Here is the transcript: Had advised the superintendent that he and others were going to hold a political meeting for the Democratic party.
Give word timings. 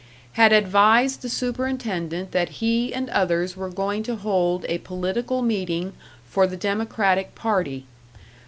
Had 0.31 0.51
advised 0.51 1.21
the 1.21 1.29
superintendent 1.29 2.31
that 2.31 2.49
he 2.57 2.91
and 2.91 3.07
others 3.11 3.55
were 3.55 3.69
going 3.69 4.01
to 4.01 4.15
hold 4.15 4.65
a 4.67 4.79
political 4.79 5.43
meeting 5.43 5.93
for 6.27 6.47
the 6.47 6.57
Democratic 6.57 7.35
party. 7.35 7.85